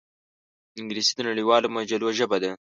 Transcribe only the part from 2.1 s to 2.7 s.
ژبه ده